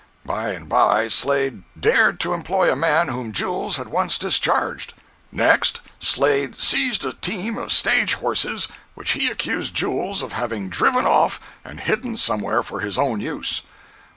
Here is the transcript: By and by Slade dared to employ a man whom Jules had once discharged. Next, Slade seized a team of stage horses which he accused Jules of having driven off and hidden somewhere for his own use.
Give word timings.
By 0.25 0.49
and 0.53 0.67
by 0.67 1.09
Slade 1.09 1.61
dared 1.79 2.19
to 2.21 2.33
employ 2.33 2.71
a 2.71 2.75
man 2.75 3.09
whom 3.09 3.31
Jules 3.31 3.77
had 3.77 3.89
once 3.89 4.17
discharged. 4.17 4.95
Next, 5.31 5.79
Slade 5.99 6.55
seized 6.59 7.05
a 7.05 7.13
team 7.13 7.55
of 7.59 7.71
stage 7.71 8.15
horses 8.15 8.67
which 8.95 9.11
he 9.11 9.29
accused 9.29 9.75
Jules 9.75 10.23
of 10.23 10.31
having 10.33 10.69
driven 10.69 11.05
off 11.05 11.39
and 11.63 11.79
hidden 11.79 12.17
somewhere 12.17 12.63
for 12.63 12.79
his 12.79 12.97
own 12.97 13.19
use. 13.19 13.61